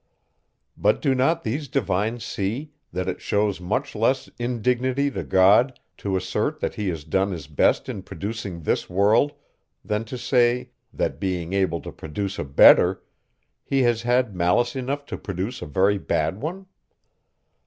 But 0.75 0.99
do 0.99 1.13
not 1.13 1.43
these 1.43 1.67
divines 1.67 2.23
see, 2.25 2.71
that 2.91 3.07
it 3.07 3.21
shews 3.21 3.61
much 3.61 3.93
less 3.95 4.31
indignity 4.39 5.11
to 5.11 5.23
God, 5.23 5.79
to 5.97 6.17
assert 6.17 6.59
that 6.59 6.73
he 6.73 6.87
has 6.89 7.03
done 7.03 7.29
his 7.31 7.45
best 7.45 7.87
in 7.87 8.01
producing 8.01 8.63
this 8.63 8.89
world, 8.89 9.33
than 9.85 10.03
to 10.05 10.17
say, 10.17 10.71
that, 10.91 11.19
being 11.19 11.53
able 11.53 11.81
to 11.81 11.91
produce 11.91 12.39
a 12.39 12.43
better, 12.43 13.03
he 13.63 13.83
has 13.83 14.01
had 14.01 14.35
malice 14.35 14.75
enough 14.75 15.05
to 15.05 15.19
produce 15.19 15.61
a 15.61 15.67
very 15.67 15.99
bad 15.99 16.41
one? 16.41 16.65